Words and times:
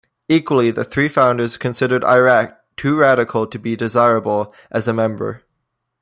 Equally 0.27 0.71
the 0.71 0.83
three 0.83 1.07
founders 1.07 1.57
considered 1.57 2.03
Iraq 2.03 2.59
too 2.75 2.95
radical 2.97 3.45
to 3.45 3.59
be 3.59 3.75
desirable 3.75 4.51
as 4.71 4.87
a 4.87 4.93
member. 4.93 5.43